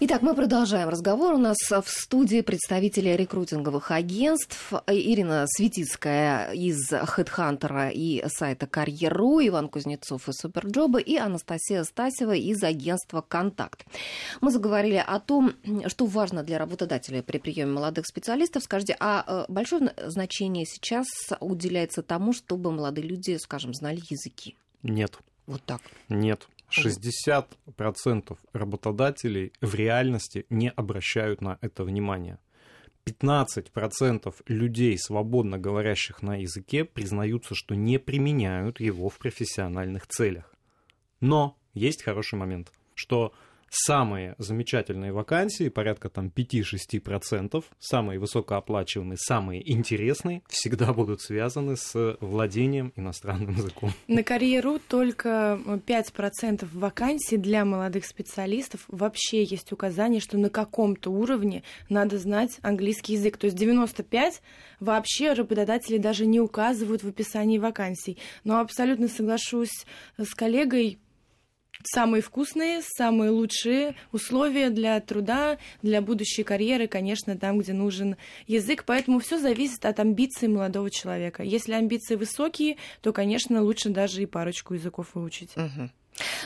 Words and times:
Итак, 0.00 0.22
мы 0.22 0.36
продолжаем 0.36 0.88
разговор. 0.88 1.34
У 1.34 1.38
нас 1.38 1.56
в 1.58 1.88
студии 1.88 2.40
представители 2.40 3.08
рекрутинговых 3.08 3.90
агентств 3.90 4.72
Ирина 4.86 5.46
Светицкая 5.48 6.52
из 6.52 6.92
HeadHunter 6.92 7.90
и 7.92 8.22
сайта 8.28 8.68
Карьеру, 8.68 9.40
Иван 9.40 9.68
Кузнецов 9.68 10.28
из 10.28 10.36
Суперджоба 10.36 11.00
и 11.00 11.16
Анастасия 11.16 11.82
Стасева 11.82 12.36
из 12.36 12.62
агентства 12.62 13.24
«Контакт». 13.26 13.86
Мы 14.40 14.52
заговорили 14.52 15.02
о 15.04 15.18
том, 15.18 15.54
что 15.88 16.06
важно 16.06 16.44
для 16.44 16.58
работодателя 16.58 17.20
при 17.24 17.38
приеме 17.38 17.72
молодых 17.72 18.06
специалистов. 18.06 18.62
Скажите, 18.62 18.96
а 19.00 19.24
э, 19.26 19.52
большое 19.52 19.92
значение 20.06 20.64
сейчас 20.64 21.08
уделяется 21.40 22.02
тому, 22.04 22.32
чтобы 22.32 22.70
молодые 22.70 23.04
люди, 23.04 23.36
скажем, 23.38 23.74
знали 23.74 24.00
языки? 24.08 24.54
Нет. 24.84 25.18
Вот 25.48 25.64
так? 25.64 25.80
Нет. 26.08 26.46
60% 26.70 28.38
работодателей 28.52 29.52
в 29.60 29.74
реальности 29.74 30.46
не 30.50 30.70
обращают 30.70 31.40
на 31.40 31.58
это 31.60 31.84
внимания. 31.84 32.38
15% 33.06 34.34
людей, 34.48 34.98
свободно 34.98 35.58
говорящих 35.58 36.22
на 36.22 36.36
языке, 36.40 36.84
признаются, 36.84 37.54
что 37.54 37.74
не 37.74 37.98
применяют 37.98 38.80
его 38.80 39.08
в 39.08 39.18
профессиональных 39.18 40.06
целях. 40.06 40.54
Но 41.20 41.56
есть 41.72 42.02
хороший 42.02 42.38
момент, 42.38 42.70
что 42.94 43.32
самые 43.70 44.34
замечательные 44.38 45.12
вакансии, 45.12 45.68
порядка 45.68 46.08
там 46.08 46.32
5-6%, 46.34 47.64
самые 47.78 48.18
высокооплачиваемые, 48.18 49.16
самые 49.18 49.70
интересные, 49.70 50.42
всегда 50.48 50.92
будут 50.92 51.20
связаны 51.20 51.76
с 51.76 52.16
владением 52.20 52.92
иностранным 52.96 53.56
языком. 53.56 53.92
На 54.06 54.22
карьеру 54.22 54.78
только 54.78 55.60
5% 55.64 56.66
вакансий 56.72 57.36
для 57.36 57.64
молодых 57.64 58.04
специалистов 58.04 58.84
вообще 58.88 59.44
есть 59.44 59.72
указание, 59.72 60.20
что 60.20 60.38
на 60.38 60.50
каком-то 60.50 61.10
уровне 61.10 61.62
надо 61.88 62.18
знать 62.18 62.58
английский 62.62 63.14
язык. 63.14 63.36
То 63.36 63.46
есть 63.46 63.56
95 63.56 64.42
вообще 64.80 65.32
работодатели 65.32 65.98
даже 65.98 66.26
не 66.26 66.40
указывают 66.40 67.02
в 67.02 67.08
описании 67.08 67.58
вакансий. 67.58 68.18
Но 68.44 68.60
абсолютно 68.60 69.08
соглашусь 69.08 69.84
с 70.16 70.34
коллегой, 70.34 70.98
самые 71.82 72.22
вкусные, 72.22 72.82
самые 72.82 73.30
лучшие 73.30 73.94
условия 74.12 74.70
для 74.70 75.00
труда, 75.00 75.58
для 75.82 76.00
будущей 76.00 76.42
карьеры, 76.42 76.86
конечно, 76.86 77.36
там, 77.36 77.58
где 77.58 77.72
нужен 77.72 78.16
язык. 78.46 78.84
Поэтому 78.86 79.20
все 79.20 79.38
зависит 79.38 79.84
от 79.84 80.00
амбиций 80.00 80.48
молодого 80.48 80.90
человека. 80.90 81.42
Если 81.42 81.72
амбиции 81.72 82.16
высокие, 82.16 82.76
то, 83.02 83.12
конечно, 83.12 83.62
лучше 83.62 83.90
даже 83.90 84.22
и 84.22 84.26
парочку 84.26 84.74
языков 84.74 85.08
выучить. 85.14 85.56
Угу. 85.56 85.90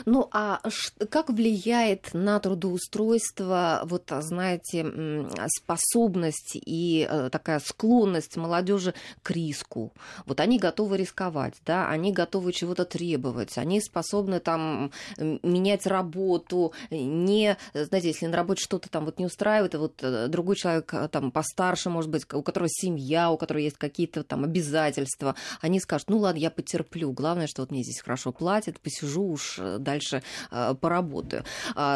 Ну, 0.05 0.29
а 0.31 0.61
как 1.09 1.29
влияет 1.29 2.13
на 2.13 2.39
трудоустройство, 2.39 3.81
вот, 3.85 4.11
знаете, 4.19 5.27
способность 5.57 6.51
и 6.55 7.07
э, 7.09 7.29
такая 7.31 7.59
склонность 7.59 8.37
молодежи 8.37 8.93
к 9.21 9.31
риску? 9.31 9.93
Вот 10.25 10.39
они 10.39 10.59
готовы 10.59 10.97
рисковать, 10.97 11.55
да, 11.65 11.89
они 11.89 12.11
готовы 12.11 12.53
чего-то 12.53 12.85
требовать, 12.85 13.57
они 13.57 13.81
способны 13.81 14.39
там 14.39 14.91
менять 15.17 15.87
работу, 15.87 16.73
не, 16.89 17.57
знаете, 17.73 18.09
если 18.09 18.27
на 18.27 18.37
работе 18.37 18.63
что-то 18.63 18.89
там 18.89 19.05
вот 19.05 19.19
не 19.19 19.25
устраивает, 19.25 19.73
и 19.75 19.77
вот 19.77 19.99
э, 20.01 20.27
другой 20.27 20.55
человек 20.55 20.93
э, 20.93 21.07
там 21.07 21.31
постарше, 21.31 21.89
может 21.89 22.09
быть, 22.09 22.31
у 22.33 22.41
которого 22.41 22.69
семья, 22.69 23.31
у 23.31 23.37
которого 23.37 23.61
есть 23.61 23.77
какие-то 23.77 24.23
там 24.23 24.43
обязательства, 24.43 25.35
они 25.61 25.79
скажут, 25.79 26.09
ну 26.09 26.17
ладно, 26.19 26.39
я 26.39 26.51
потерплю, 26.51 27.11
главное, 27.11 27.47
что 27.47 27.61
вот 27.61 27.71
мне 27.71 27.83
здесь 27.83 28.01
хорошо 28.01 28.31
платят, 28.31 28.79
посижу 28.79 29.23
уж 29.23 29.52
дальше 29.57 30.23
э, 30.51 30.75
поработаю. 30.79 31.43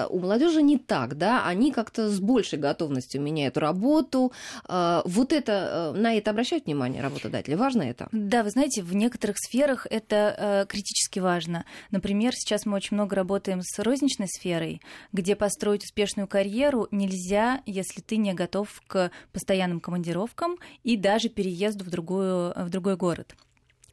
У 0.09 0.19
молодежи 0.19 0.61
не 0.61 0.77
так, 0.77 1.17
да, 1.17 1.45
они 1.45 1.72
как-то 1.72 2.09
с 2.09 2.19
большей 2.19 2.59
готовностью 2.59 3.22
меняют 3.22 3.57
работу. 3.57 4.31
А, 4.66 5.01
вот 5.06 5.34
это, 5.34 5.94
э, 5.95 6.00
на 6.00 6.13
это 6.16 6.31
обращают 6.31 6.66
внимание 6.66 7.01
работодатели? 7.01 7.56
Важно 7.56 7.84
это? 7.84 8.07
Да, 8.12 8.44
вы 8.44 8.50
знаете, 8.50 8.81
в 8.81 8.95
некоторых 8.95 9.38
сферах 9.40 9.88
это 9.90 10.35
э, 10.38 10.66
критически 10.68 11.19
важно. 11.19 11.66
Например, 11.91 12.34
сейчас 12.34 12.66
мы 12.66 12.75
очень 12.75 12.95
много 12.95 13.16
работаем 13.16 13.62
с 13.62 13.79
розничной 13.79 14.28
сферой, 14.28 14.81
где 15.12 15.35
построить 15.35 15.84
успешную 15.84 16.28
карьеру 16.28 16.88
нельзя, 16.91 17.62
если 17.66 18.01
ты 18.01 18.18
не 18.18 18.34
готов 18.34 18.81
к 18.88 19.12
постоянным 19.31 19.79
командировкам 19.79 20.57
и 20.84 20.97
даже 20.97 21.29
переезду 21.29 21.84
в, 21.84 21.89
другую, 21.89 22.53
в 22.56 22.69
другой 22.69 22.97
город. 22.97 23.35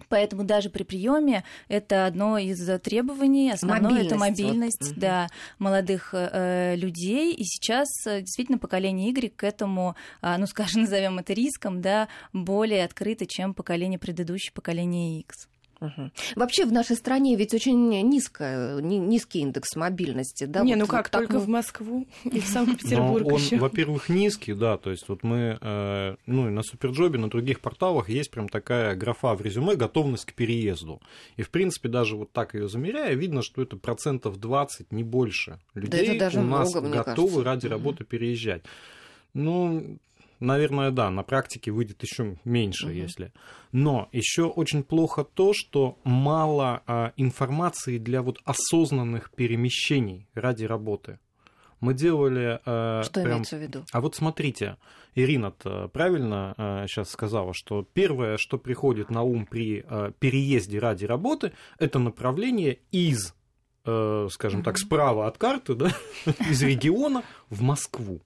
Поэтому 0.09 0.45
даже 0.45 0.71
при 0.71 0.83
приеме 0.83 1.45
это 1.69 2.07
одно 2.07 2.39
из 2.39 2.67
требований, 2.81 3.51
основное 3.51 3.91
мобильность, 3.91 4.11
это 4.11 4.19
мобильность 4.19 4.89
вот. 4.89 4.99
да, 4.99 5.29
молодых 5.59 6.11
э, 6.13 6.75
людей. 6.77 7.33
И 7.33 7.45
сейчас 7.45 7.89
э, 8.07 8.21
действительно 8.21 8.59
поколение 8.59 9.11
Y 9.11 9.31
к 9.35 9.45
этому, 9.45 9.95
э, 10.21 10.37
ну 10.37 10.47
скажем, 10.47 10.83
назовем 10.83 11.19
это 11.19 11.33
риском, 11.33 11.81
да, 11.81 12.09
более 12.33 12.85
открыто, 12.85 13.27
чем 13.27 13.55
поколение 13.55 13.99
предыдущее, 13.99 14.53
поколение 14.53 15.21
X. 15.21 15.49
Угу. 15.81 16.11
Вообще 16.37 16.65
в 16.65 16.73
нашей 16.73 16.97
стране 16.97 17.37
ведь 17.37 17.55
очень 17.55 17.89
низкая, 18.03 18.81
низкий 18.81 19.41
индекс 19.41 19.77
мобильности. 19.77 20.45
Да? 20.45 20.63
Не, 20.63 20.75
вот, 20.75 20.81
ну 20.81 20.87
как, 20.87 21.07
вот 21.07 21.13
только 21.13 21.35
мы... 21.35 21.41
в 21.41 21.49
Москву 21.49 22.07
и 22.25 22.41
в 22.41 22.47
Санкт-Петербург 22.47 23.33
еще. 23.33 23.59
Во-первых, 23.59 24.09
низкий, 24.09 24.55
да, 24.55 24.77
то 24.77 24.91
есть 24.91 25.09
вот 25.09 25.23
мы, 25.23 25.59
э, 25.61 26.17
ну 26.27 26.49
и 26.49 26.51
на 26.51 26.63
Суперджобе, 26.63 27.19
на 27.19 27.29
других 27.29 27.61
порталах 27.61 28.09
есть 28.09 28.31
прям 28.31 28.49
такая 28.49 28.95
графа 28.95 29.35
в 29.35 29.43
резюме 29.43 29.77
«готовность 29.77 30.27
к 30.27 30.33
переезду». 30.33 31.01
И, 31.37 31.43
в 31.43 31.51
принципе, 31.51 31.89
даже 31.89 32.17
вот 32.17 32.33
так 32.33 32.55
ее 32.55 32.69
замеряя, 32.69 33.15
видно, 33.15 33.43
что 33.43 33.63
это 33.63 33.77
процентов 33.77 34.39
20, 34.39 34.93
не 34.93 35.03
больше 35.03 35.59
людей 35.75 36.19
да 36.19 36.31
у 36.35 36.43
нас 36.43 36.75
много, 36.75 36.89
готовы 36.89 37.29
кажется. 37.29 37.45
ради 37.45 37.67
работы 37.67 38.05
переезжать. 38.05 38.63
Ну, 39.33 39.99
наверное, 40.45 40.91
да, 40.91 41.11
на 41.11 41.23
практике 41.23 41.71
выйдет 41.71 42.03
еще 42.03 42.37
меньше, 42.45 42.87
угу. 42.87 42.95
если. 42.95 43.33
Но 43.73 44.09
еще 44.13 44.45
очень 44.45 44.85
плохо 44.85 45.25
то, 45.25 45.53
что 45.53 45.99
мало 46.05 46.83
а, 46.87 47.13
информации 47.17 47.99
для 47.99 48.23
вот 48.23 48.39
осознанных 48.45 49.31
перемещений 49.33 50.29
ради 50.35 50.65
работы. 50.65 51.19
Мы 51.81 51.93
делали... 51.93 52.61
Э, 52.65 53.03
что 53.03 53.23
прям... 53.23 53.33
имеется 53.33 53.57
в 53.57 53.61
виду? 53.61 53.85
А 53.93 54.01
вот 54.01 54.15
смотрите, 54.15 54.79
Ирина 55.15 55.51
правильно 55.51 56.55
э, 56.57 56.87
сейчас 56.89 57.11
сказала, 57.11 57.53
что 57.53 57.87
первое, 57.93 58.37
что 58.39 58.59
приходит 58.59 59.11
на 59.11 59.23
ум 59.23 59.47
при 59.47 59.85
э, 59.87 60.13
переезде 60.19 60.79
ради 60.79 61.05
работы, 61.05 61.53
это 61.79 61.99
направление 61.99 62.79
из, 62.91 63.35
э, 63.85 64.29
скажем 64.31 64.63
так, 64.63 64.79
справа 64.79 65.27
от 65.27 65.37
карты, 65.37 65.75
да, 65.75 65.91
из 66.51 66.63
региона 66.63 67.23
в 67.51 67.61
Москву. 67.61 68.23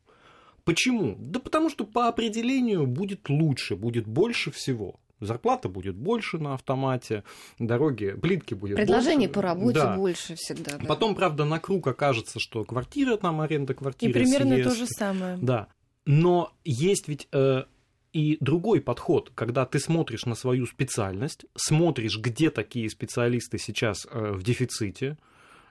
Почему? 0.68 1.16
Да 1.18 1.40
потому 1.40 1.70
что 1.70 1.86
по 1.86 2.08
определению 2.08 2.86
будет 2.86 3.30
лучше, 3.30 3.74
будет 3.74 4.06
больше 4.06 4.50
всего. 4.50 5.00
Зарплата 5.18 5.70
будет 5.70 5.96
больше 5.96 6.36
на 6.36 6.52
автомате, 6.52 7.24
дороги, 7.58 8.14
плитки 8.20 8.52
будет 8.52 8.76
Предложение 8.76 9.28
больше. 9.28 9.32
по 9.32 9.42
работе 9.42 9.78
да. 9.78 9.96
больше 9.96 10.34
всегда. 10.36 10.76
Да. 10.76 10.84
Потом, 10.86 11.14
правда, 11.14 11.46
на 11.46 11.58
круг 11.58 11.86
окажется, 11.86 12.38
что 12.38 12.66
квартира 12.66 13.16
там, 13.16 13.40
аренда 13.40 13.72
квартиры. 13.72 14.10
И 14.10 14.12
примерно 14.12 14.56
съезд. 14.56 14.68
то 14.68 14.76
же 14.76 14.86
самое. 14.86 15.38
Да. 15.40 15.68
Но 16.04 16.52
есть 16.66 17.08
ведь 17.08 17.28
э, 17.32 17.62
и 18.12 18.36
другой 18.40 18.82
подход, 18.82 19.32
когда 19.34 19.64
ты 19.64 19.78
смотришь 19.78 20.26
на 20.26 20.34
свою 20.34 20.66
специальность, 20.66 21.46
смотришь, 21.56 22.18
где 22.18 22.50
такие 22.50 22.90
специалисты 22.90 23.56
сейчас 23.56 24.06
э, 24.10 24.32
в 24.32 24.42
дефиците, 24.42 25.16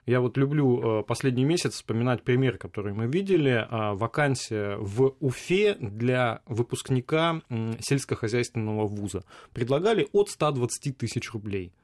я 0.08 0.22
вот 0.22 0.38
люблю 0.38 1.00
э, 1.00 1.02
последний 1.02 1.44
месяц 1.44 1.74
вспоминать 1.74 2.22
пример, 2.22 2.56
который 2.56 2.94
мы 2.94 3.06
видели. 3.06 3.66
А, 3.68 3.94
вакансия 3.94 4.76
в 4.78 5.14
Уфе 5.20 5.74
для 5.74 6.40
выпускника 6.46 7.42
сельскохозяйственного 7.78 8.86
вуза. 8.86 9.22
Предлагали 9.52 10.08
от 10.12 10.30
120 10.30 10.96
тысяч 10.96 11.30
рублей. 11.32 11.74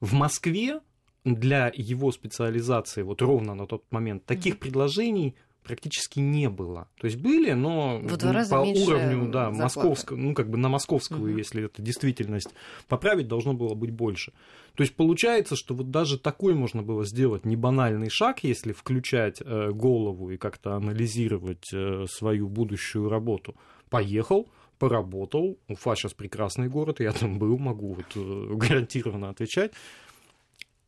В 0.00 0.12
Москве 0.14 0.80
для 1.24 1.70
его 1.72 2.10
специализации, 2.10 3.02
вот 3.02 3.22
ровно 3.22 3.54
на 3.54 3.68
тот 3.68 3.84
момент, 3.92 4.24
таких 4.24 4.58
предложений 4.58 5.36
практически 5.68 6.18
не 6.18 6.48
было. 6.48 6.88
То 6.98 7.06
есть 7.06 7.18
были, 7.18 7.52
но 7.52 7.98
в 7.98 8.16
два 8.16 8.32
раза 8.32 8.56
по 8.56 8.60
уровню, 8.60 9.30
да, 9.30 9.50
московского, 9.50 10.16
ну 10.16 10.34
как 10.34 10.48
бы 10.48 10.56
на 10.56 10.70
московскую, 10.70 11.30
угу. 11.30 11.38
если 11.38 11.66
это 11.66 11.82
действительность 11.82 12.48
поправить, 12.88 13.28
должно 13.28 13.52
было 13.52 13.74
быть 13.74 13.90
больше. 13.90 14.32
То 14.74 14.82
есть 14.82 14.96
получается, 14.96 15.56
что 15.56 15.74
вот 15.74 15.90
даже 15.90 16.18
такой 16.18 16.54
можно 16.54 16.82
было 16.82 17.04
сделать 17.04 17.44
не 17.44 17.56
банальный 17.56 18.08
шаг, 18.08 18.44
если 18.44 18.72
включать 18.72 19.42
э, 19.44 19.70
голову 19.70 20.30
и 20.30 20.38
как-то 20.38 20.74
анализировать 20.74 21.68
э, 21.74 22.06
свою 22.08 22.48
будущую 22.48 23.10
работу. 23.10 23.54
Поехал, 23.90 24.48
поработал. 24.78 25.58
Уфа 25.68 25.94
сейчас 25.96 26.14
прекрасный 26.14 26.68
город, 26.68 27.00
я 27.00 27.12
там 27.12 27.38
был, 27.38 27.58
могу 27.58 27.94
вот 27.94 28.06
э, 28.16 28.54
гарантированно 28.54 29.28
отвечать. 29.28 29.72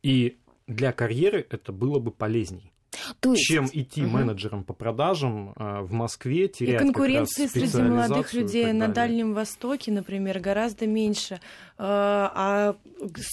И 0.01 0.37
для 0.67 0.91
карьеры 0.91 1.45
это 1.49 1.71
было 1.71 1.99
бы 1.99 2.11
полезней. 2.11 2.71
То 3.19 3.33
есть... 3.33 3.43
чем 3.43 3.67
идти 3.71 4.03
угу. 4.03 4.11
менеджером 4.11 4.63
по 4.63 4.73
продажам 4.73 5.53
а, 5.55 5.81
в 5.81 5.91
Москве, 5.91 6.47
терять 6.47 6.81
И 6.81 6.85
конкуренции 6.85 7.47
среди 7.47 7.81
молодых 7.81 8.33
людей 8.33 8.71
на 8.73 8.87
Дальнем 8.87 9.33
Востоке, 9.33 9.91
например, 9.91 10.39
гораздо 10.39 10.87
меньше. 10.87 11.39
А 11.83 12.75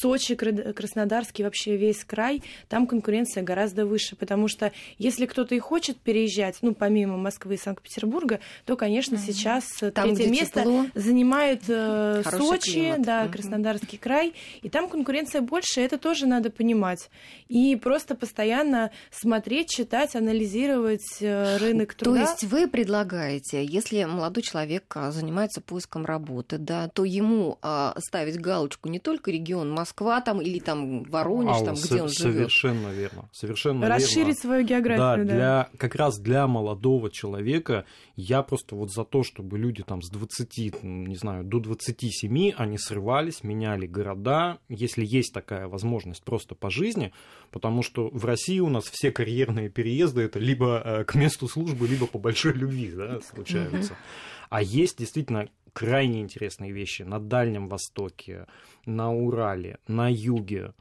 Сочи, 0.00 0.34
Краснодарский, 0.34 1.44
вообще 1.44 1.76
весь 1.76 2.02
край, 2.04 2.42
там 2.68 2.86
конкуренция 2.86 3.42
гораздо 3.42 3.84
выше, 3.84 4.16
потому 4.16 4.48
что 4.48 4.72
если 4.96 5.26
кто-то 5.26 5.54
и 5.54 5.58
хочет 5.58 5.98
переезжать, 5.98 6.56
ну, 6.62 6.74
помимо 6.74 7.18
Москвы 7.18 7.54
и 7.54 7.58
Санкт-Петербурга, 7.58 8.40
то, 8.64 8.76
конечно, 8.76 9.16
mm-hmm. 9.16 9.26
сейчас 9.26 9.64
там, 9.94 10.14
третье 10.14 10.30
место 10.30 10.60
тепло, 10.60 10.86
занимает 10.94 11.62
э, 11.68 12.22
Сочи, 12.24 12.72
климат. 12.72 13.02
да, 13.02 13.24
mm-hmm. 13.24 13.32
Краснодарский 13.32 13.98
край, 13.98 14.32
и 14.62 14.70
там 14.70 14.88
конкуренция 14.88 15.42
больше, 15.42 15.82
это 15.82 15.98
тоже 15.98 16.26
надо 16.26 16.50
понимать. 16.50 17.10
И 17.48 17.76
просто 17.76 18.14
постоянно 18.14 18.90
смотреть, 19.10 19.68
читать, 19.68 20.16
анализировать 20.16 21.18
э, 21.20 21.58
рынок 21.58 21.94
труда. 21.94 22.24
То 22.24 22.30
есть 22.30 22.44
вы 22.44 22.68
предлагаете, 22.68 23.62
если 23.64 24.04
молодой 24.04 24.42
человек 24.42 24.84
а, 24.94 25.10
занимается 25.10 25.60
поиском 25.60 26.06
работы, 26.06 26.56
да, 26.56 26.88
то 26.88 27.04
ему 27.04 27.58
а, 27.60 27.94
ставить 27.98 28.37
галочку 28.38 28.88
не 28.88 28.98
только 28.98 29.30
регион 29.30 29.70
Москва 29.70 30.20
там 30.20 30.40
или 30.40 30.58
там 30.58 31.02
Воронеж, 31.04 31.56
а, 31.62 31.64
там, 31.64 31.74
где 31.74 32.02
он 32.02 32.08
живет. 32.08 32.34
Совершенно 32.34 32.88
верно. 32.88 33.28
Совершенно 33.32 33.88
Расширить 33.88 34.16
верно. 34.16 34.34
свою 34.34 34.66
географию, 34.66 35.26
да. 35.26 35.32
да. 35.32 35.34
Для, 35.34 35.68
как 35.78 35.94
раз 35.94 36.18
для 36.18 36.46
молодого 36.46 37.10
человека 37.10 37.84
я 38.16 38.42
просто 38.42 38.76
вот 38.76 38.92
за 38.92 39.04
то, 39.04 39.22
чтобы 39.22 39.58
люди 39.58 39.82
там 39.82 40.02
с 40.02 40.10
20, 40.10 40.82
не 40.82 41.16
знаю, 41.16 41.44
до 41.44 41.60
27, 41.60 42.52
они 42.56 42.78
срывались, 42.78 43.42
меняли 43.42 43.86
города, 43.86 44.58
если 44.68 45.04
есть 45.04 45.32
такая 45.32 45.68
возможность 45.68 46.22
просто 46.22 46.54
по 46.54 46.70
жизни, 46.70 47.12
потому 47.50 47.82
что 47.82 48.08
в 48.08 48.24
России 48.24 48.60
у 48.60 48.68
нас 48.68 48.84
все 48.84 49.10
карьерные 49.10 49.68
переезды 49.68 50.22
это 50.22 50.38
либо 50.38 50.82
э, 50.84 51.04
к 51.04 51.14
месту 51.14 51.48
службы, 51.48 51.86
либо 51.86 52.06
по 52.06 52.18
большой 52.18 52.52
любви 52.54 52.90
да, 52.90 53.20
случаются. 53.20 53.96
А 54.50 54.62
есть 54.62 54.98
действительно 54.98 55.48
крайне 55.72 56.20
интересные 56.20 56.72
вещи 56.72 57.02
на 57.02 57.18
Дальнем 57.20 57.68
Востоке, 57.68 58.46
на 58.86 59.12
Урале, 59.12 59.78
на 59.86 60.10
юге. 60.10 60.72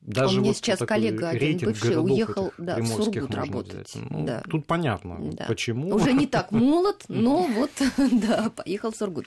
Даже 0.00 0.38
Он 0.38 0.44
вот 0.44 0.56
сейчас 0.56 0.78
коллега 0.78 1.30
один 1.30 1.58
бывший 1.58 2.00
уехал 2.00 2.52
да, 2.56 2.76
в 2.76 2.86
Сургут 2.86 3.34
работать. 3.34 3.92
Ну, 4.08 4.24
да. 4.24 4.42
Тут 4.48 4.64
понятно, 4.64 5.18
да. 5.32 5.44
почему. 5.46 5.94
Уже 5.94 6.12
не 6.12 6.26
так 6.28 6.52
молод, 6.52 7.04
но 7.08 7.42
вот, 7.42 7.70
да, 8.12 8.50
поехал 8.50 8.92
в 8.92 8.96
Сургут. 8.96 9.26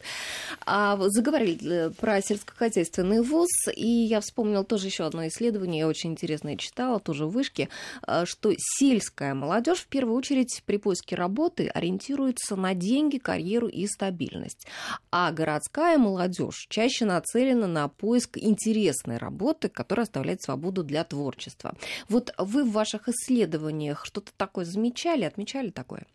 А 0.66 0.98
заговорили 1.10 1.88
э, 1.88 1.90
про 1.90 2.22
сельскохозяйственный 2.22 3.22
вуз, 3.22 3.50
и 3.76 3.86
я 3.86 4.22
вспомнила 4.22 4.64
тоже 4.64 4.88
еще 4.88 5.04
одно 5.04 5.28
исследование, 5.28 5.82
я 5.82 5.88
очень 5.88 6.12
интересное 6.12 6.56
читала, 6.56 7.00
тоже 7.00 7.26
в 7.26 7.32
вышке, 7.32 7.68
э, 8.08 8.24
что 8.26 8.54
сельская 8.58 9.34
молодежь 9.34 9.80
в 9.80 9.88
первую 9.88 10.16
очередь 10.16 10.64
при 10.66 10.78
поиске 10.78 11.16
работы 11.16 11.68
ориентируется 11.68 12.56
на 12.56 12.74
деньги, 12.74 13.18
карьеру 13.18 13.68
и 13.68 13.86
стабильность. 13.88 14.68
А 15.12 15.32
городская 15.32 15.98
молодежь 15.98 16.66
чаще 16.70 17.06
нацелена 17.06 17.68
на 17.68 17.90
поиск 17.90 18.38
интересной 18.38 19.18
работы, 19.18 19.68
которая 19.68 20.06
оставляет 20.06 20.42
свободу 20.42 20.61
свободу 20.62 20.84
для 20.84 21.04
творчества. 21.04 21.74
Вот 22.08 22.34
вы 22.38 22.64
в 22.64 22.72
ваших 22.72 23.10
исследованиях 23.10 24.06
что-то 24.06 24.32
такое 24.38 24.66
замечали, 24.66 25.24
отмечали 25.24 25.70
такое? 25.70 26.06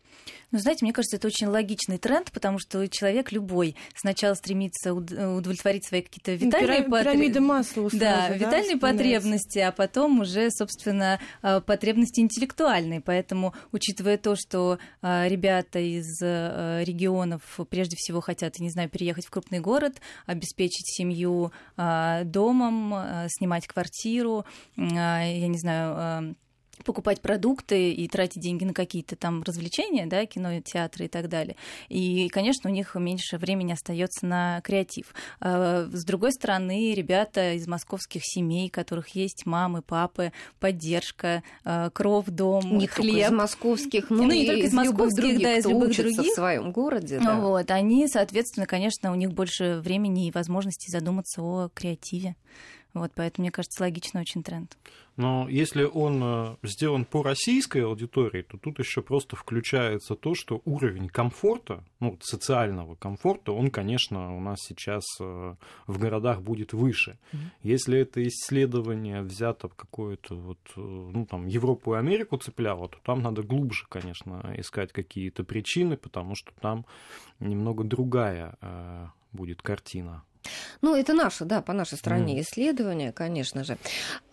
Ну, 0.51 0.59
знаете, 0.59 0.85
мне 0.85 0.93
кажется, 0.93 1.17
это 1.17 1.27
очень 1.27 1.47
логичный 1.47 1.97
тренд, 1.97 2.31
потому 2.31 2.57
что 2.57 2.87
человек 2.87 3.33
любой 3.33 3.75
сначала 3.95 4.33
стремится 4.33 4.93
удовлетворить 4.93 5.85
свои 5.85 6.01
какие-то 6.01 6.33
витальные 6.33 6.83
потребности. 6.83 7.39
Масла 7.39 7.89
да, 7.91 8.29
да, 8.29 8.33
витальные 8.35 8.77
потребности, 8.77 9.59
а 9.59 9.71
потом 9.71 10.21
уже, 10.21 10.49
собственно, 10.51 11.19
а, 11.41 11.59
потребности 11.59 12.21
интеллектуальные. 12.21 13.01
Поэтому, 13.01 13.53
учитывая 13.71 14.17
то, 14.17 14.35
что 14.35 14.79
а, 15.01 15.27
ребята 15.27 15.79
из 15.79 16.19
а, 16.23 16.81
регионов 16.81 17.41
прежде 17.69 17.97
всего 17.97 18.21
хотят, 18.21 18.59
не 18.59 18.69
знаю, 18.69 18.89
переехать 18.89 19.25
в 19.25 19.29
крупный 19.29 19.59
город, 19.59 19.97
обеспечить 20.25 20.87
семью 20.87 21.51
домом, 21.75 22.93
снимать 23.27 23.67
квартиру, 23.67 24.36
я 24.75 25.47
не 25.47 25.57
знаю, 25.57 26.35
покупать 26.83 27.21
продукты 27.21 27.91
и 27.91 28.07
тратить 28.07 28.41
деньги 28.41 28.63
на 28.63 28.73
какие-то 28.73 29.15
там 29.15 29.43
развлечения, 29.43 30.05
да, 30.05 30.25
кино, 30.25 30.59
театры 30.61 31.05
и 31.05 31.07
так 31.07 31.29
далее. 31.29 31.55
И, 31.89 32.29
конечно, 32.29 32.69
у 32.69 32.73
них 32.73 32.95
меньше 32.95 33.37
времени 33.37 33.73
остается 33.73 34.25
на 34.25 34.61
креатив. 34.61 35.13
А, 35.39 35.89
с 35.91 36.03
другой 36.03 36.31
стороны, 36.31 36.93
ребята 36.93 37.53
из 37.53 37.67
московских 37.67 38.21
семей, 38.23 38.67
у 38.67 38.71
которых 38.71 39.09
есть 39.09 39.45
мамы, 39.45 39.81
папы, 39.81 40.31
поддержка, 40.59 41.43
а, 41.63 41.89
кров, 41.89 42.25
дом, 42.27 42.77
не 42.77 42.87
хлеб. 42.87 43.13
Только 43.13 43.27
из 43.27 43.31
московских, 43.31 44.09
но 44.09 44.23
ну, 44.23 44.31
не 44.31 44.45
только 44.45 44.67
из 44.67 44.73
московских, 44.73 45.21
других, 45.21 45.41
да, 45.41 45.57
из 45.57 45.65
любых 45.65 45.95
других. 45.95 46.21
в 46.21 46.35
своем 46.35 46.71
городе. 46.71 47.19
Да. 47.19 47.39
Вот, 47.39 47.69
они, 47.71 48.07
соответственно, 48.07 48.65
конечно, 48.65 49.11
у 49.11 49.15
них 49.15 49.33
больше 49.33 49.79
времени 49.83 50.27
и 50.27 50.31
возможностей 50.31 50.91
задуматься 50.91 51.41
о 51.41 51.69
креативе. 51.73 52.35
Вот, 52.97 53.11
поэтому, 53.15 53.43
мне 53.43 53.51
кажется, 53.51 53.83
логичный 53.83 54.21
очень 54.21 54.43
тренд. 54.43 54.75
Но 55.17 55.49
если 55.49 55.83
он 55.83 56.21
э, 56.23 56.55
сделан 56.61 57.03
по 57.03 57.23
российской 57.23 57.83
аудитории, 57.83 58.43
то 58.43 58.57
тут 58.57 58.77
еще 58.77 59.01
просто 59.01 59.35
включается 59.35 60.15
то, 60.15 60.35
что 60.35 60.61
уровень 60.63 61.09
комфорта, 61.09 61.83
ну, 61.99 62.17
социального 62.21 62.93
комфорта, 62.93 63.51
он, 63.51 63.71
конечно, 63.71 64.37
у 64.37 64.39
нас 64.39 64.59
сейчас 64.61 65.03
э, 65.19 65.55
в 65.87 65.97
городах 65.97 66.43
будет 66.43 66.73
выше. 66.73 67.17
Mm-hmm. 67.31 67.37
Если 67.63 67.99
это 67.99 68.27
исследование 68.27 69.23
взято 69.23 69.69
в 69.69 69.75
какое-то 69.75 70.35
вот, 70.35 70.59
э, 70.75 70.81
ну, 70.81 71.25
там, 71.25 71.47
Европу 71.47 71.95
и 71.95 71.97
Америку 71.97 72.37
цепляло, 72.37 72.87
то 72.87 72.99
там 73.03 73.23
надо 73.23 73.41
глубже, 73.41 73.85
конечно, 73.89 74.53
искать 74.55 74.93
какие-то 74.93 75.43
причины, 75.43 75.97
потому 75.97 76.35
что 76.35 76.51
там 76.61 76.85
немного 77.39 77.83
другая 77.83 78.55
будет 79.37 79.61
картина 79.61 80.23
ну, 80.81 80.95
это 80.95 81.13
наше, 81.13 81.45
да, 81.45 81.61
по 81.61 81.73
нашей 81.73 81.97
стране 81.97 82.37
mm. 82.37 82.41
исследование, 82.41 83.11
конечно 83.11 83.63
же. 83.63 83.77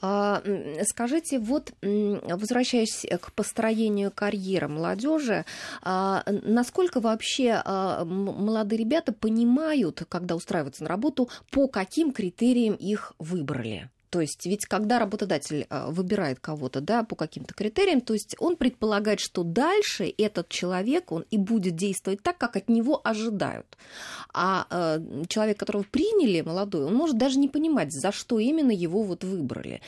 А, 0.00 0.42
скажите, 0.88 1.38
вот 1.38 1.72
возвращаясь 1.82 3.06
к 3.20 3.32
построению 3.32 4.10
карьеры 4.10 4.68
молодежи, 4.68 5.44
а, 5.82 6.22
насколько 6.26 7.00
вообще 7.00 7.62
а, 7.64 8.04
молодые 8.04 8.78
ребята 8.78 9.12
понимают, 9.12 10.02
когда 10.08 10.34
устраиваются 10.34 10.82
на 10.84 10.88
работу, 10.88 11.28
по 11.50 11.68
каким 11.68 12.12
критериям 12.12 12.74
их 12.74 13.14
выбрали? 13.18 13.90
То 14.14 14.20
есть 14.20 14.46
ведь 14.46 14.66
когда 14.66 15.00
работодатель 15.00 15.66
а, 15.70 15.90
выбирает 15.90 16.38
кого-то 16.38 16.80
да, 16.80 17.02
по 17.02 17.16
каким-то 17.16 17.52
критериям, 17.52 18.00
то 18.00 18.12
есть 18.12 18.36
он 18.38 18.54
предполагает, 18.54 19.18
что 19.18 19.42
дальше 19.42 20.04
этот 20.16 20.48
человек, 20.48 21.10
он 21.10 21.24
и 21.32 21.36
будет 21.36 21.74
действовать 21.74 22.22
так, 22.22 22.38
как 22.38 22.54
от 22.54 22.68
него 22.68 23.00
ожидают. 23.02 23.66
А 24.32 24.68
э, 24.70 25.24
человек, 25.26 25.58
которого 25.58 25.82
приняли, 25.82 26.42
молодой, 26.42 26.84
он 26.84 26.94
может 26.94 27.18
даже 27.18 27.40
не 27.40 27.48
понимать, 27.48 27.92
за 27.92 28.12
что 28.12 28.38
именно 28.38 28.70
его 28.70 29.02
вот 29.02 29.24
выбрали. 29.24 29.80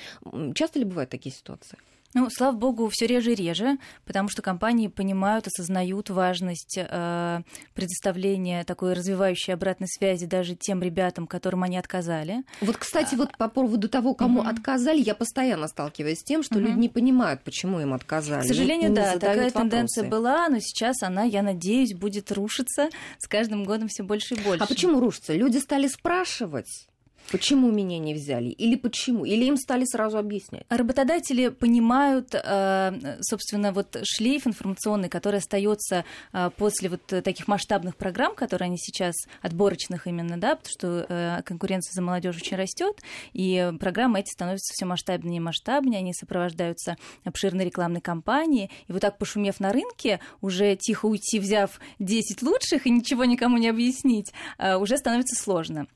Часто 0.56 0.80
ли 0.80 0.84
бывают 0.84 1.08
такие 1.08 1.32
ситуации? 1.32 1.78
Ну, 2.14 2.28
слава 2.30 2.56
богу, 2.56 2.88
все 2.90 3.06
реже 3.06 3.32
и 3.32 3.34
реже, 3.34 3.78
потому 4.04 4.28
что 4.28 4.42
компании 4.42 4.88
понимают, 4.88 5.46
осознают 5.46 6.10
важность 6.10 6.78
э, 6.78 7.42
предоставления 7.74 8.64
такой 8.64 8.94
развивающей 8.94 9.52
обратной 9.52 9.88
связи 9.88 10.26
даже 10.26 10.54
тем 10.54 10.82
ребятам, 10.82 11.26
которым 11.26 11.62
они 11.62 11.78
отказали. 11.78 12.42
Вот, 12.60 12.76
кстати, 12.76 13.14
а... 13.14 13.18
вот 13.18 13.36
по 13.36 13.48
поводу 13.48 13.88
того, 13.88 14.14
кому 14.14 14.42
mm-hmm. 14.42 14.50
отказали, 14.50 15.00
я 15.00 15.14
постоянно 15.14 15.68
сталкиваюсь 15.68 16.20
с 16.20 16.24
тем, 16.24 16.42
что 16.42 16.56
mm-hmm. 16.56 16.62
люди 16.62 16.78
не 16.78 16.88
понимают, 16.88 17.42
почему 17.42 17.80
им 17.80 17.92
отказали. 17.92 18.44
К 18.44 18.48
сожалению, 18.48 18.92
да, 18.92 19.14
такая 19.14 19.36
вопросы. 19.36 19.54
тенденция 19.54 20.08
была, 20.08 20.48
но 20.48 20.58
сейчас 20.60 21.02
она, 21.02 21.24
я 21.24 21.42
надеюсь, 21.42 21.94
будет 21.94 22.32
рушиться 22.32 22.88
с 23.18 23.28
каждым 23.28 23.64
годом 23.64 23.88
все 23.88 24.02
больше 24.02 24.34
и 24.34 24.40
больше. 24.40 24.62
А 24.62 24.66
почему 24.66 25.00
рушится? 25.00 25.34
Люди 25.34 25.58
стали 25.58 25.88
спрашивать. 25.88 26.86
Почему 27.30 27.70
меня 27.70 27.98
не 27.98 28.14
взяли? 28.14 28.50
Или 28.50 28.76
почему? 28.76 29.24
Или 29.24 29.44
им 29.46 29.56
стали 29.56 29.84
сразу 29.84 30.18
объяснять? 30.18 30.64
Работодатели 30.68 31.48
понимают, 31.48 32.34
э, 32.34 33.18
собственно, 33.20 33.72
вот 33.72 33.98
шлейф 34.04 34.46
информационный, 34.46 35.08
который 35.08 35.40
остается 35.40 36.04
э, 36.32 36.50
после 36.56 36.88
вот 36.88 37.02
таких 37.06 37.48
масштабных 37.48 37.96
программ, 37.96 38.34
которые 38.34 38.66
они 38.66 38.78
сейчас, 38.78 39.14
отборочных 39.42 40.06
именно, 40.06 40.38
да, 40.38 40.56
потому 40.56 40.70
что 40.70 41.06
э, 41.08 41.42
конкуренция 41.44 41.92
за 41.94 42.02
молодежь 42.02 42.36
очень 42.36 42.56
растет, 42.56 43.00
и 43.32 43.72
программы 43.80 44.20
эти 44.20 44.30
становятся 44.30 44.72
все 44.72 44.86
масштабнее 44.86 45.38
и 45.38 45.40
масштабнее, 45.40 45.98
они 45.98 46.14
сопровождаются 46.14 46.96
обширной 47.24 47.64
рекламной 47.64 48.00
кампанией, 48.00 48.70
и 48.86 48.92
вот 48.92 49.02
так 49.02 49.18
пошумев 49.18 49.58
на 49.58 49.72
рынке, 49.72 50.20
уже 50.40 50.76
тихо 50.76 51.06
уйти, 51.06 51.40
взяв 51.40 51.80
10 51.98 52.42
лучших 52.42 52.86
и 52.86 52.90
ничего 52.90 53.24
никому 53.24 53.58
не 53.58 53.68
объяснить, 53.68 54.32
уже 54.58 54.96
становится 54.96 55.34
сложно. 55.34 55.86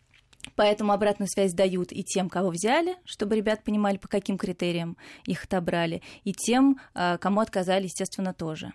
Поэтому 0.56 0.92
обратную 0.92 1.28
связь 1.28 1.52
дают 1.52 1.92
и 1.92 2.02
тем, 2.02 2.28
кого 2.28 2.50
взяли, 2.50 2.96
чтобы 3.04 3.36
ребят 3.36 3.62
понимали, 3.64 3.96
по 3.96 4.08
каким 4.08 4.38
критериям 4.38 4.96
их 5.26 5.44
отобрали, 5.44 6.02
и 6.24 6.32
тем, 6.32 6.80
а, 6.94 7.18
кому 7.18 7.40
отказали, 7.40 7.84
естественно, 7.84 8.34
тоже. 8.34 8.72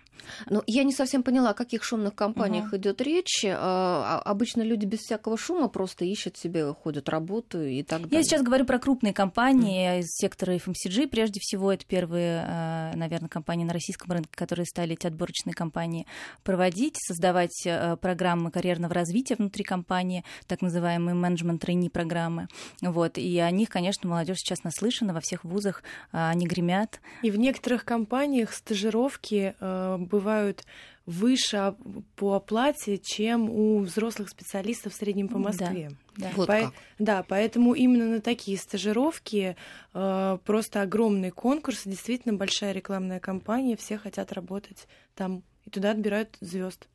Ну, 0.48 0.62
я 0.66 0.84
не 0.84 0.92
совсем 0.92 1.22
поняла, 1.22 1.50
о 1.50 1.54
каких 1.54 1.84
шумных 1.84 2.14
компаниях 2.14 2.68
угу. 2.68 2.76
идет 2.76 3.00
речь. 3.00 3.44
А, 3.44 4.20
а, 4.24 4.30
обычно 4.30 4.62
люди 4.62 4.86
без 4.86 5.00
всякого 5.00 5.36
шума 5.36 5.68
просто 5.68 6.04
ищут 6.04 6.36
себе, 6.36 6.72
ходят, 6.72 7.08
работают 7.08 7.70
и 7.70 7.82
так 7.82 8.02
далее. 8.02 8.18
Я 8.18 8.22
сейчас 8.22 8.42
говорю 8.42 8.64
про 8.64 8.78
крупные 8.78 9.12
компании 9.12 10.00
из 10.00 10.06
сектора 10.08 10.52
FMCG. 10.56 11.08
Прежде 11.08 11.40
всего, 11.40 11.72
это 11.72 11.84
первые, 11.84 12.92
наверное, 12.94 13.28
компании 13.28 13.64
на 13.64 13.72
российском 13.72 14.10
рынке, 14.12 14.30
которые 14.32 14.66
стали 14.66 14.94
эти 14.94 15.06
отборочные 15.06 15.54
компании 15.54 16.06
проводить, 16.42 16.96
создавать 16.98 17.66
программы 18.00 18.50
карьерного 18.50 18.94
развития 18.94 19.36
внутри 19.36 19.64
компании, 19.64 20.24
так 20.46 20.62
называемый 20.62 21.14
менеджмент 21.14 21.64
тройни-программы. 21.66 22.48
Вот. 22.80 23.18
И 23.18 23.38
о 23.38 23.50
них, 23.50 23.68
конечно, 23.68 24.08
молодежь 24.08 24.38
сейчас 24.38 24.62
наслышана 24.64 25.12
во 25.12 25.20
всех 25.20 25.44
вузах, 25.44 25.82
а, 26.12 26.30
они 26.30 26.46
гремят. 26.46 27.00
И 27.22 27.30
в 27.30 27.38
некоторых 27.38 27.84
компаниях 27.84 28.52
стажировки 28.52 29.54
э, 29.58 29.96
бывают 29.98 30.64
выше 31.06 31.74
по 32.16 32.34
оплате, 32.34 32.98
чем 32.98 33.48
у 33.48 33.80
взрослых 33.80 34.28
специалистов 34.28 34.92
в 34.92 34.96
среднем 34.96 35.28
по 35.28 35.38
Москве. 35.38 35.90
Да, 36.16 36.30
вот 36.34 36.46
по- 36.46 36.52
как. 36.52 36.74
да, 36.98 37.22
поэтому 37.22 37.74
именно 37.74 38.06
на 38.06 38.20
такие 38.20 38.58
стажировки 38.58 39.56
э, 39.94 40.38
просто 40.44 40.82
огромный 40.82 41.30
конкурс, 41.30 41.82
действительно 41.84 42.34
большая 42.34 42.72
рекламная 42.72 43.20
кампания, 43.20 43.76
все 43.76 43.98
хотят 43.98 44.32
работать 44.32 44.88
там, 45.14 45.42
и 45.64 45.70
туда 45.70 45.90
отбирают 45.90 46.36
звезд. 46.40 46.88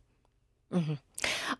Мгм. 0.72 0.98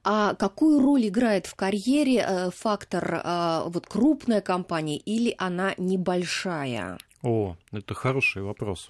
А 0.04 0.36
какую 0.36 0.80
роль 0.82 1.08
играет 1.08 1.46
в 1.46 1.56
карьере 1.56 2.26
э, 2.28 2.50
фактор 2.52 3.22
э, 3.24 3.62
вот 3.68 3.88
крупная 3.88 4.42
компания 4.42 4.98
или 4.98 5.36
она 5.38 5.74
небольшая? 5.78 6.98
О, 7.22 7.56
это 7.72 7.94
хороший 7.94 8.44
вопрос. 8.44 8.90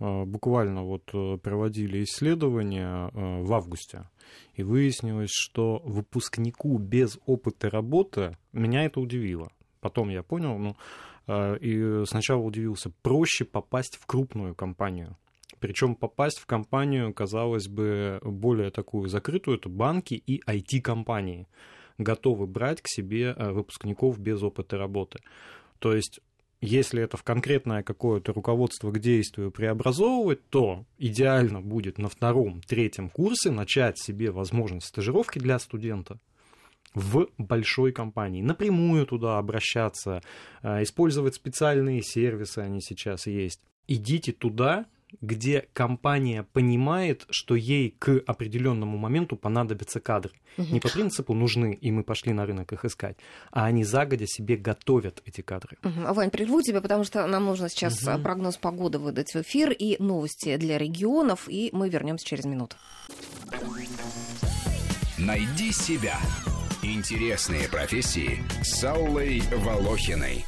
Э, 0.00 0.24
Буквально 0.24 0.84
вот 0.84 1.04
проводили 1.42 2.04
исследования 2.04 3.10
э, 3.12 3.42
в 3.42 3.52
августе, 3.52 4.08
и 4.54 4.62
выяснилось, 4.62 5.30
что 5.32 5.80
выпускнику 5.84 6.78
без 6.78 7.18
опыта 7.26 7.70
работы 7.70 8.36
меня 8.52 8.84
это 8.84 9.00
удивило. 9.00 9.50
Потом 9.80 10.08
я 10.08 10.22
понял, 10.22 10.58
ну, 10.58 10.76
и 11.60 12.04
сначала 12.06 12.40
удивился, 12.40 12.90
проще 13.02 13.44
попасть 13.44 13.96
в 13.96 14.06
крупную 14.06 14.54
компанию. 14.54 15.16
Причем 15.60 15.94
попасть 15.94 16.38
в 16.38 16.46
компанию, 16.46 17.12
казалось 17.14 17.68
бы, 17.68 18.20
более 18.22 18.70
такую 18.70 19.08
закрытую, 19.08 19.58
это 19.58 19.68
банки 19.68 20.14
и 20.14 20.42
IT-компании 20.46 21.46
готовы 21.98 22.46
брать 22.46 22.82
к 22.82 22.88
себе 22.88 23.34
э, 23.36 23.52
выпускников 23.52 24.18
без 24.18 24.42
опыта 24.42 24.76
работы. 24.76 25.20
То 25.78 25.94
есть 25.94 26.20
если 26.60 27.02
это 27.02 27.16
в 27.16 27.22
конкретное 27.22 27.82
какое-то 27.82 28.32
руководство 28.32 28.90
к 28.90 28.98
действию 28.98 29.50
преобразовывать, 29.50 30.48
то 30.48 30.84
идеально 30.98 31.60
будет 31.60 31.98
на 31.98 32.08
втором, 32.08 32.62
третьем 32.62 33.10
курсе 33.10 33.50
начать 33.50 33.98
себе 33.98 34.30
возможность 34.30 34.86
стажировки 34.86 35.38
для 35.38 35.58
студента 35.58 36.18
в 36.94 37.28
большой 37.36 37.92
компании. 37.92 38.40
Напрямую 38.40 39.06
туда 39.06 39.38
обращаться, 39.38 40.22
э, 40.62 40.82
использовать 40.82 41.34
специальные 41.34 42.02
сервисы, 42.02 42.60
они 42.60 42.80
сейчас 42.80 43.26
есть. 43.26 43.60
Идите 43.86 44.32
туда, 44.32 44.86
где 45.20 45.66
компания 45.72 46.44
понимает, 46.52 47.26
что 47.30 47.54
ей 47.54 47.94
к 47.98 48.22
определенному 48.26 48.98
моменту 48.98 49.36
понадобятся 49.36 50.00
кадры. 50.00 50.32
Не 50.56 50.80
по 50.80 50.88
принципу 50.88 51.34
нужны, 51.34 51.74
и 51.74 51.90
мы 51.90 52.02
пошли 52.02 52.32
на 52.32 52.46
рынок 52.46 52.72
их 52.72 52.84
искать, 52.84 53.16
а 53.50 53.66
они 53.66 53.84
загодя 53.84 54.26
себе 54.26 54.56
готовят 54.56 55.22
эти 55.26 55.42
кадры. 55.42 55.76
Мгм. 55.82 56.12
Вань, 56.14 56.30
прерву 56.30 56.62
тебя, 56.62 56.80
потому 56.80 57.04
что 57.04 57.26
нам 57.26 57.44
нужно 57.44 57.68
сейчас 57.68 58.06
а, 58.06 58.18
прогноз 58.18 58.56
погоды 58.56 58.98
выдать 58.98 59.34
в 59.34 59.36
эфир 59.36 59.70
и 59.70 60.02
новости 60.02 60.56
для 60.56 60.78
регионов, 60.78 61.48
и 61.48 61.68
мы 61.72 61.88
вернемся 61.90 62.26
через 62.26 62.46
минуту. 62.46 62.76
Найди 65.18 65.72
себя. 65.72 66.18
Интересные 66.82 67.68
профессии 67.68 68.42
с 68.62 68.84
Аллой 68.84 69.42
Волохиной. 69.50 70.44